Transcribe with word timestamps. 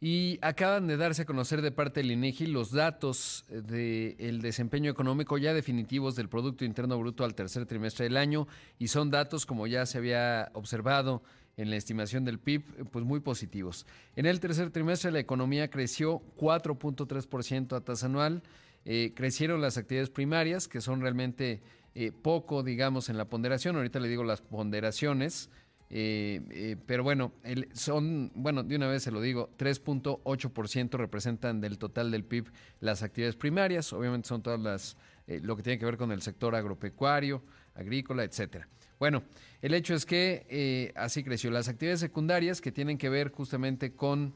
Y 0.00 0.38
acaban 0.42 0.86
de 0.86 0.96
darse 0.96 1.22
a 1.22 1.26
conocer 1.26 1.60
de 1.60 1.72
parte 1.72 2.00
del 2.00 2.12
INEGI 2.12 2.46
los 2.46 2.70
datos 2.70 3.44
del 3.48 4.40
desempeño 4.40 4.90
económico 4.90 5.38
ya 5.38 5.52
definitivos 5.52 6.14
del 6.14 6.28
Producto 6.28 6.64
Interno 6.64 6.98
Bruto 6.98 7.24
al 7.24 7.34
tercer 7.34 7.66
trimestre 7.66 8.04
del 8.04 8.16
año 8.16 8.46
y 8.78 8.88
son 8.88 9.10
datos, 9.10 9.44
como 9.44 9.66
ya 9.66 9.86
se 9.86 9.98
había 9.98 10.50
observado 10.54 11.22
en 11.56 11.70
la 11.70 11.76
estimación 11.76 12.24
del 12.24 12.38
PIB, 12.38 12.88
pues 12.92 13.04
muy 13.04 13.18
positivos. 13.18 13.86
En 14.14 14.26
el 14.26 14.38
tercer 14.38 14.70
trimestre 14.70 15.10
la 15.10 15.18
economía 15.18 15.68
creció 15.68 16.22
4.3% 16.36 17.76
a 17.76 17.80
tasa 17.80 18.06
anual, 18.06 18.44
eh, 18.84 19.12
crecieron 19.16 19.60
las 19.60 19.76
actividades 19.76 20.10
primarias, 20.10 20.68
que 20.68 20.80
son 20.80 21.00
realmente 21.00 21.60
eh, 21.96 22.12
poco, 22.12 22.62
digamos, 22.62 23.08
en 23.08 23.18
la 23.18 23.24
ponderación. 23.24 23.74
Ahorita 23.74 23.98
le 23.98 24.08
digo 24.08 24.22
las 24.22 24.40
ponderaciones. 24.40 25.50
Eh, 25.90 26.76
pero 26.86 27.02
bueno, 27.02 27.32
son, 27.72 28.30
bueno, 28.34 28.62
de 28.62 28.76
una 28.76 28.88
vez 28.88 29.02
se 29.02 29.10
lo 29.10 29.20
digo, 29.20 29.50
3.8% 29.58 30.98
representan 30.98 31.60
del 31.60 31.78
total 31.78 32.10
del 32.10 32.24
PIB 32.24 32.50
las 32.80 33.02
actividades 33.02 33.36
primarias, 33.36 33.92
obviamente 33.92 34.28
son 34.28 34.42
todas 34.42 34.60
las, 34.60 34.96
lo 35.26 35.56
que 35.56 35.62
tiene 35.62 35.78
que 35.78 35.86
ver 35.86 35.96
con 35.96 36.12
el 36.12 36.20
sector 36.20 36.54
agropecuario, 36.54 37.42
agrícola, 37.74 38.24
etcétera. 38.24 38.68
Bueno, 38.98 39.22
el 39.62 39.74
hecho 39.74 39.94
es 39.94 40.04
que 40.04 40.44
eh, 40.48 40.92
así 40.96 41.22
creció. 41.22 41.50
Las 41.50 41.68
actividades 41.68 42.00
secundarias 42.00 42.60
que 42.60 42.72
tienen 42.72 42.98
que 42.98 43.08
ver 43.08 43.30
justamente 43.30 43.92
con 43.92 44.34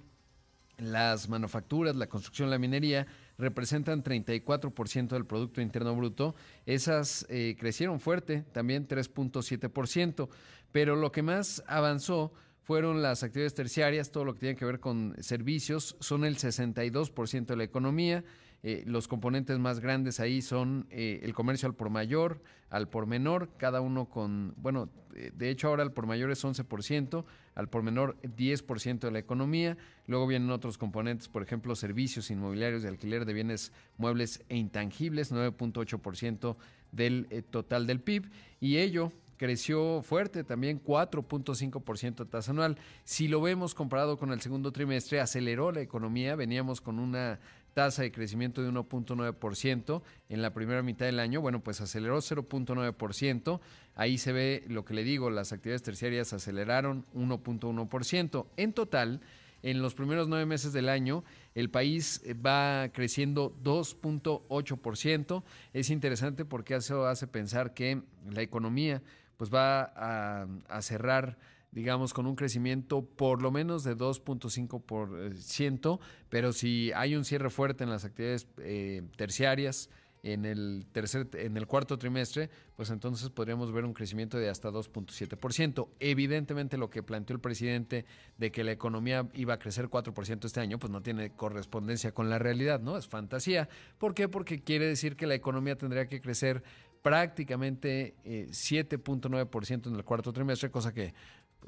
las 0.78 1.28
manufacturas, 1.28 1.96
la 1.96 2.08
construcción, 2.08 2.50
la 2.50 2.58
minería, 2.58 3.06
representan 3.38 4.02
34% 4.02 5.08
del 5.08 5.26
Producto 5.26 5.60
Interno 5.60 5.94
Bruto. 5.94 6.34
Esas 6.66 7.26
eh, 7.28 7.56
crecieron 7.58 8.00
fuerte, 8.00 8.44
también 8.52 8.86
3.7%, 8.88 10.28
pero 10.70 10.96
lo 10.96 11.12
que 11.12 11.22
más 11.22 11.62
avanzó 11.66 12.32
fueron 12.62 13.02
las 13.02 13.22
actividades 13.22 13.54
terciarias, 13.54 14.10
todo 14.10 14.24
lo 14.24 14.34
que 14.34 14.40
tiene 14.40 14.56
que 14.56 14.64
ver 14.64 14.80
con 14.80 15.14
servicios, 15.20 15.96
son 16.00 16.24
el 16.24 16.36
62% 16.36 17.46
de 17.46 17.56
la 17.56 17.64
economía. 17.64 18.24
Eh, 18.64 18.84
los 18.86 19.08
componentes 19.08 19.58
más 19.58 19.80
grandes 19.80 20.20
ahí 20.20 20.40
son 20.40 20.86
eh, 20.90 21.18
el 21.24 21.34
comercio 21.34 21.66
al 21.66 21.74
por 21.74 21.90
mayor, 21.90 22.40
al 22.70 22.88
por 22.88 23.06
menor, 23.06 23.50
cada 23.56 23.80
uno 23.80 24.08
con, 24.08 24.54
bueno, 24.56 24.88
eh, 25.16 25.32
de 25.34 25.50
hecho 25.50 25.66
ahora 25.66 25.82
el 25.82 25.90
por 25.90 26.06
mayor 26.06 26.30
es 26.30 26.44
11%, 26.44 27.24
al 27.56 27.68
por 27.68 27.82
menor 27.82 28.16
10% 28.22 29.00
de 29.00 29.10
la 29.10 29.18
economía. 29.18 29.76
Luego 30.06 30.28
vienen 30.28 30.50
otros 30.50 30.78
componentes, 30.78 31.28
por 31.28 31.42
ejemplo, 31.42 31.74
servicios 31.74 32.30
inmobiliarios 32.30 32.84
de 32.84 32.88
alquiler 32.90 33.24
de 33.24 33.32
bienes 33.32 33.72
muebles 33.98 34.44
e 34.48 34.56
intangibles, 34.56 35.32
9.8% 35.32 36.56
del 36.92 37.44
total 37.50 37.88
del 37.88 38.00
PIB. 38.00 38.30
Y 38.60 38.76
ello 38.76 39.10
creció 39.42 40.02
fuerte, 40.02 40.44
también 40.44 40.80
4.5% 40.80 42.30
tasa 42.30 42.52
anual. 42.52 42.78
Si 43.02 43.26
lo 43.26 43.40
vemos 43.40 43.74
comparado 43.74 44.16
con 44.16 44.30
el 44.30 44.40
segundo 44.40 44.70
trimestre, 44.70 45.20
aceleró 45.20 45.72
la 45.72 45.80
economía, 45.80 46.36
veníamos 46.36 46.80
con 46.80 47.00
una 47.00 47.40
tasa 47.74 48.02
de 48.02 48.12
crecimiento 48.12 48.62
de 48.62 48.70
1.9% 48.70 50.02
en 50.28 50.42
la 50.42 50.54
primera 50.54 50.84
mitad 50.84 51.06
del 51.06 51.18
año, 51.18 51.40
bueno, 51.40 51.60
pues 51.60 51.80
aceleró 51.80 52.18
0.9%, 52.18 53.58
ahí 53.96 54.16
se 54.16 54.30
ve 54.30 54.62
lo 54.68 54.84
que 54.84 54.94
le 54.94 55.02
digo, 55.02 55.28
las 55.28 55.52
actividades 55.52 55.82
terciarias 55.82 56.32
aceleraron 56.32 57.04
1.1%. 57.12 58.46
En 58.56 58.72
total, 58.72 59.22
en 59.64 59.82
los 59.82 59.94
primeros 59.94 60.28
nueve 60.28 60.46
meses 60.46 60.72
del 60.72 60.88
año, 60.88 61.24
el 61.56 61.68
país 61.68 62.22
va 62.46 62.90
creciendo 62.92 63.56
2.8%. 63.64 65.42
Es 65.72 65.90
interesante 65.90 66.44
porque 66.44 66.76
eso 66.76 67.06
hace 67.06 67.26
pensar 67.26 67.74
que 67.74 68.02
la 68.30 68.42
economía 68.42 69.02
pues 69.42 69.52
va 69.52 70.46
a, 70.68 70.82
cerrar 70.82 71.36
digamos, 71.72 72.14
con 72.14 72.26
un 72.26 72.36
crecimiento 72.36 73.04
por 73.04 73.42
lo 73.42 73.50
menos 73.50 73.82
de 73.82 73.96
2.5%, 73.96 75.98
pero 76.28 76.52
si 76.52 76.92
hay 76.92 77.16
un 77.16 77.24
cierre 77.24 77.50
fuerte 77.50 77.82
en 77.82 77.90
las 77.90 78.04
actividades 78.04 78.46
eh, 78.58 79.02
terciarias 79.16 79.90
en 80.22 80.44
el 80.44 80.86
tercer 80.92 81.28
en 81.32 81.56
el 81.56 81.66
cuarto 81.66 81.98
trimestre, 81.98 82.50
pues 82.76 82.90
entonces 82.90 83.30
podríamos 83.30 83.72
ver 83.72 83.84
un 83.84 83.94
crecimiento 83.94 84.38
de 84.38 84.48
hasta 84.48 84.70
2.7%. 84.70 85.88
Evidentemente 85.98 86.76
lo 86.76 86.88
que 86.88 87.02
planteó 87.02 87.34
el 87.34 87.40
presidente 87.40 88.04
de 88.38 88.52
que 88.52 88.62
la 88.62 88.70
economía 88.70 89.28
iba 89.34 89.54
a 89.54 89.58
crecer 89.58 89.88
4% 89.88 90.44
este 90.44 90.60
año, 90.60 90.78
pues 90.78 90.92
no 90.92 91.02
tiene 91.02 91.34
correspondencia 91.34 92.12
con 92.12 92.30
la 92.30 92.38
realidad, 92.38 92.78
¿no? 92.78 92.96
Es 92.96 93.08
fantasía. 93.08 93.68
¿Por 93.98 94.14
qué? 94.14 94.28
Porque 94.28 94.62
quiere 94.62 94.86
decir 94.86 95.16
que 95.16 95.26
la 95.26 95.34
economía 95.34 95.76
tendría 95.76 96.06
que 96.06 96.20
crecer 96.20 96.62
prácticamente 97.02 98.14
7.9% 98.24 99.70
eh, 99.70 99.88
en 99.88 99.96
el 99.96 100.04
cuarto 100.04 100.32
trimestre, 100.32 100.70
cosa 100.70 100.94
que 100.94 101.12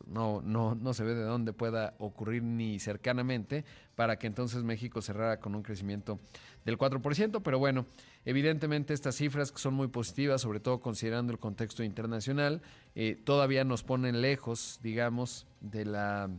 no, 0.07 0.43
no, 0.43 0.75
no 0.75 0.95
se 0.95 1.05
ve 1.05 1.15
de 1.15 1.23
dónde 1.23 1.53
pueda 1.53 1.95
ocurrir 1.99 2.43
ni 2.43 2.79
cercanamente 2.79 3.65
para 3.95 4.19
que 4.19 4.27
entonces 4.27 4.63
México 4.63 5.03
cerrara 5.03 5.41
con 5.41 5.55
un 5.55 5.63
crecimiento 5.63 6.19
del 6.65 6.79
4%, 6.79 7.43
pero 7.43 7.59
bueno, 7.59 7.87
evidentemente 8.25 8.95
estas 8.95 9.17
cifras 9.17 9.53
que 9.53 9.59
son 9.59 9.75
muy 9.75 9.89
positivas, 9.89 10.41
sobre 10.41 10.61
todo 10.61 10.81
considerando 10.81 11.33
el 11.33 11.39
contexto 11.39 11.83
internacional, 11.83 12.63
eh, 12.95 13.21
todavía 13.23 13.65
nos 13.65 13.83
ponen 13.83 14.21
lejos, 14.21 14.81
digamos, 14.83 15.47
de 15.61 15.85
la, 15.85 16.31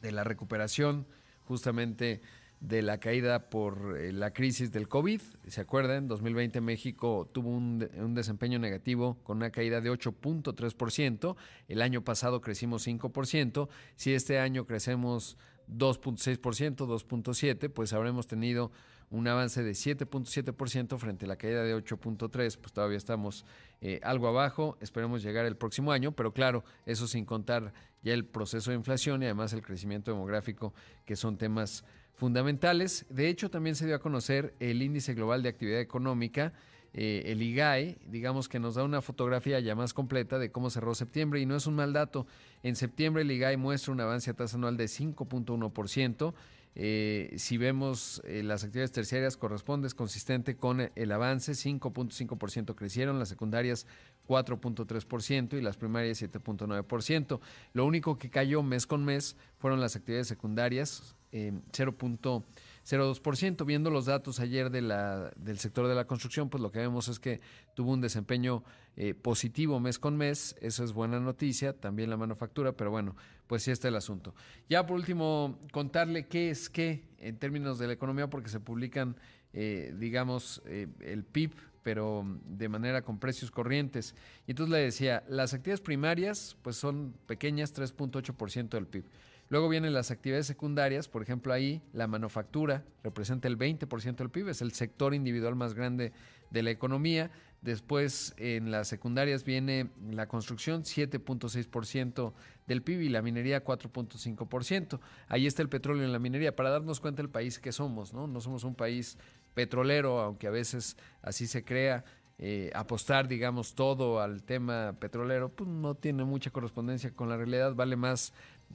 de 0.00 0.12
la 0.12 0.24
recuperación 0.24 1.06
justamente 1.46 2.20
de 2.60 2.82
la 2.82 2.98
caída 2.98 3.48
por 3.48 3.98
eh, 3.98 4.12
la 4.12 4.32
crisis 4.32 4.70
del 4.70 4.86
COVID. 4.86 5.20
¿Se 5.48 5.60
acuerdan? 5.60 5.96
En 5.96 6.08
2020 6.08 6.60
México 6.60 7.28
tuvo 7.32 7.50
un, 7.50 7.88
un 7.96 8.14
desempeño 8.14 8.58
negativo 8.58 9.16
con 9.22 9.38
una 9.38 9.50
caída 9.50 9.80
de 9.80 9.90
8.3%. 9.90 11.36
El 11.68 11.82
año 11.82 12.04
pasado 12.04 12.40
crecimos 12.40 12.86
5%. 12.86 13.68
Si 13.96 14.12
este 14.12 14.38
año 14.38 14.66
crecemos 14.66 15.38
2.6%, 15.68 16.76
2.7%, 16.86 17.72
pues 17.72 17.92
habremos 17.92 18.26
tenido 18.26 18.70
un 19.10 19.26
avance 19.26 19.62
de 19.62 19.72
7.7% 19.72 20.98
frente 20.98 21.24
a 21.24 21.28
la 21.28 21.36
caída 21.36 21.64
de 21.64 21.76
8.3%, 21.76 22.30
pues 22.58 22.72
todavía 22.72 22.96
estamos 22.96 23.44
eh, 23.80 23.98
algo 24.04 24.28
abajo, 24.28 24.78
esperemos 24.80 25.22
llegar 25.22 25.46
el 25.46 25.56
próximo 25.56 25.90
año, 25.90 26.12
pero 26.12 26.32
claro, 26.32 26.64
eso 26.86 27.08
sin 27.08 27.24
contar 27.24 27.72
ya 28.02 28.14
el 28.14 28.24
proceso 28.24 28.70
de 28.70 28.76
inflación 28.76 29.22
y 29.22 29.26
además 29.26 29.52
el 29.52 29.62
crecimiento 29.62 30.12
demográfico, 30.12 30.72
que 31.04 31.16
son 31.16 31.36
temas 31.36 31.84
fundamentales. 32.20 33.06
De 33.08 33.28
hecho, 33.28 33.50
también 33.50 33.74
se 33.74 33.86
dio 33.86 33.96
a 33.96 33.98
conocer 33.98 34.54
el 34.60 34.82
índice 34.82 35.14
global 35.14 35.42
de 35.42 35.48
actividad 35.48 35.80
económica, 35.80 36.52
eh, 36.92 37.22
el 37.26 37.40
IGAE, 37.40 37.96
digamos 38.06 38.46
que 38.46 38.60
nos 38.60 38.74
da 38.74 38.84
una 38.84 39.00
fotografía 39.00 39.58
ya 39.58 39.74
más 39.74 39.94
completa 39.94 40.38
de 40.38 40.52
cómo 40.52 40.68
cerró 40.68 40.94
septiembre 40.94 41.40
y 41.40 41.46
no 41.46 41.56
es 41.56 41.66
un 41.66 41.76
mal 41.76 41.94
dato. 41.94 42.26
En 42.62 42.76
septiembre 42.76 43.22
el 43.22 43.30
IGAE 43.30 43.56
muestra 43.56 43.94
un 43.94 44.00
avance 44.02 44.30
a 44.30 44.34
tasa 44.34 44.58
anual 44.58 44.76
de 44.76 44.84
5.1%. 44.84 46.34
Eh, 46.76 47.34
si 47.36 47.56
vemos 47.56 48.20
eh, 48.26 48.42
las 48.42 48.64
actividades 48.64 48.92
terciarias 48.92 49.38
corresponde, 49.38 49.88
es 49.88 49.94
consistente 49.94 50.56
con 50.56 50.90
el 50.94 51.12
avance, 51.12 51.52
5.5% 51.52 52.74
crecieron, 52.74 53.18
las 53.18 53.30
secundarias 53.30 53.86
4.3% 54.28 55.58
y 55.58 55.62
las 55.62 55.78
primarias 55.78 56.22
7.9%. 56.22 57.40
Lo 57.72 57.86
único 57.86 58.18
que 58.18 58.28
cayó 58.28 58.62
mes 58.62 58.86
con 58.86 59.06
mes 59.06 59.36
fueron 59.58 59.80
las 59.80 59.96
actividades 59.96 60.28
secundarias, 60.28 61.16
0.02%. 61.32 63.64
Viendo 63.64 63.90
los 63.90 64.06
datos 64.06 64.40
ayer 64.40 64.70
de 64.70 64.82
la, 64.82 65.30
del 65.36 65.58
sector 65.58 65.88
de 65.88 65.94
la 65.94 66.06
construcción, 66.06 66.50
pues 66.50 66.62
lo 66.62 66.72
que 66.72 66.80
vemos 66.80 67.08
es 67.08 67.20
que 67.20 67.40
tuvo 67.74 67.92
un 67.92 68.00
desempeño 68.00 68.64
eh, 68.96 69.14
positivo 69.14 69.78
mes 69.80 69.98
con 69.98 70.16
mes. 70.16 70.56
Eso 70.60 70.84
es 70.84 70.92
buena 70.92 71.20
noticia. 71.20 71.72
También 71.72 72.10
la 72.10 72.16
manufactura, 72.16 72.72
pero 72.72 72.90
bueno, 72.90 73.16
pues 73.46 73.62
sí 73.62 73.70
está 73.70 73.88
el 73.88 73.96
asunto. 73.96 74.34
Ya 74.68 74.86
por 74.86 74.96
último, 74.96 75.58
contarle 75.72 76.26
qué 76.26 76.50
es 76.50 76.68
qué 76.68 77.04
en 77.18 77.38
términos 77.38 77.78
de 77.78 77.86
la 77.86 77.92
economía, 77.92 78.28
porque 78.28 78.48
se 78.48 78.58
publican, 78.60 79.16
eh, 79.52 79.94
digamos, 79.98 80.62
eh, 80.66 80.88
el 81.00 81.24
PIB 81.24 81.52
pero 81.82 82.26
de 82.44 82.68
manera 82.68 83.02
con 83.02 83.18
precios 83.18 83.50
corrientes. 83.50 84.14
Y 84.46 84.52
entonces 84.52 84.70
le 84.70 84.80
decía, 84.80 85.24
las 85.28 85.54
actividades 85.54 85.80
primarias 85.80 86.56
pues 86.62 86.76
son 86.76 87.14
pequeñas, 87.26 87.74
3.8% 87.74 88.68
del 88.68 88.86
PIB. 88.86 89.04
Luego 89.50 89.68
vienen 89.68 89.92
las 89.92 90.12
actividades 90.12 90.46
secundarias, 90.46 91.08
por 91.08 91.22
ejemplo 91.22 91.52
ahí 91.52 91.82
la 91.92 92.06
manufactura 92.06 92.84
representa 93.02 93.48
el 93.48 93.58
20% 93.58 94.14
del 94.14 94.30
PIB, 94.30 94.48
es 94.48 94.62
el 94.62 94.70
sector 94.70 95.12
individual 95.12 95.56
más 95.56 95.74
grande 95.74 96.12
de 96.50 96.62
la 96.62 96.70
economía. 96.70 97.32
Después 97.60 98.32
en 98.38 98.70
las 98.70 98.86
secundarias 98.86 99.44
viene 99.44 99.90
la 100.08 100.28
construcción, 100.28 100.84
7.6% 100.84 102.32
del 102.68 102.82
PIB 102.82 103.00
y 103.02 103.08
la 103.08 103.22
minería 103.22 103.64
4.5%. 103.64 105.00
Ahí 105.26 105.48
está 105.48 105.62
el 105.62 105.68
petróleo 105.68 106.04
en 106.04 106.12
la 106.12 106.20
minería, 106.20 106.54
para 106.54 106.70
darnos 106.70 107.00
cuenta 107.00 107.20
del 107.20 107.28
país 107.28 107.58
que 107.58 107.72
somos, 107.72 108.14
¿no? 108.14 108.28
No 108.28 108.40
somos 108.40 108.62
un 108.62 108.76
país 108.76 109.18
petrolero, 109.52 110.20
aunque 110.20 110.46
a 110.46 110.50
veces 110.50 110.96
así 111.22 111.48
se 111.48 111.64
crea. 111.64 112.04
Eh, 112.42 112.70
apostar, 112.74 113.28
digamos, 113.28 113.74
todo 113.74 114.22
al 114.22 114.42
tema 114.42 114.94
petrolero, 114.98 115.50
pues 115.50 115.68
no 115.68 115.94
tiene 115.94 116.24
mucha 116.24 116.50
correspondencia 116.50 117.10
con 117.10 117.28
la 117.28 117.36
realidad, 117.36 117.74
vale 117.74 117.96
más 117.96 118.32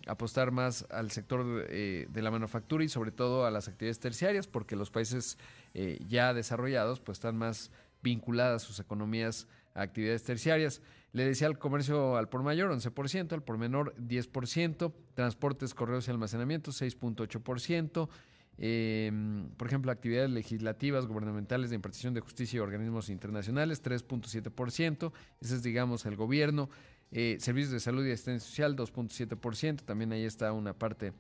apostar 0.08 0.52
más 0.52 0.86
al 0.90 1.12
sector 1.12 1.66
eh, 1.70 2.08
de 2.10 2.22
la 2.22 2.32
manufactura 2.32 2.84
y 2.84 2.90
sobre 2.90 3.12
todo 3.12 3.46
a 3.46 3.52
las 3.52 3.68
actividades 3.68 4.00
terciarias, 4.00 4.48
porque 4.48 4.76
los 4.76 4.92
países 4.92 5.38
eh, 5.74 6.00
ya 6.08 6.34
desarrollados 6.34 7.00
pues 7.00 7.18
están 7.18 7.38
más 7.38 7.72
vinculadas 8.02 8.62
sus 8.62 8.80
economías 8.80 9.48
actividades 9.74 10.24
terciarias. 10.24 10.82
Le 11.12 11.26
decía 11.26 11.48
al 11.48 11.58
comercio 11.58 12.18
al 12.18 12.30
por 12.30 12.44
mayor 12.44 12.72
11%, 12.72 13.34
al 13.34 13.44
por 13.44 13.58
menor 13.58 13.96
10%, 13.96 14.94
transportes, 15.14 15.74
correos 15.74 16.08
y 16.08 16.12
almacenamiento 16.12 16.72
6.8%. 16.72 18.10
Em, 18.58 19.50
por 19.58 19.68
ejemplo, 19.68 19.92
actividades 19.92 20.30
legislativas, 20.30 21.08
gubernamentales 21.08 21.70
de 21.70 21.76
impartición 21.76 22.14
de 22.14 22.22
justicia 22.22 22.58
y 22.58 22.60
organismos 22.60 23.10
internacionales, 23.10 23.84
3.7%. 23.84 25.12
Ese 25.42 25.56
es, 25.56 25.64
digamos, 25.64 26.06
el 26.06 26.16
gobierno. 26.16 26.70
Eh, 27.12 27.38
servicios 27.40 27.72
de 27.72 27.80
salud 27.80 28.06
y 28.06 28.12
asistencia 28.12 28.48
social, 28.48 28.76
2.7%. 28.76 29.82
También 29.84 30.12
ahí 30.12 30.24
está 30.24 30.52
una 30.52 30.74
parte 30.74 31.14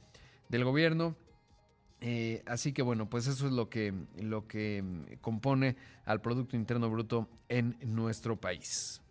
del 0.49 0.63
gobierno. 0.63 1.15
Eh, 2.01 2.43
así 2.45 2.73
que 2.73 2.81
bueno, 2.81 3.09
pues 3.09 3.27
eso 3.27 3.47
es 3.47 3.53
lo 3.53 3.69
que, 3.69 3.93
lo 4.19 4.47
que 4.47 4.83
compone 5.21 5.75
al 6.05 6.21
Producto 6.21 6.55
Interno 6.55 6.89
Bruto 6.89 7.29
en 7.49 7.77
nuestro 7.83 8.39
país. 8.39 9.01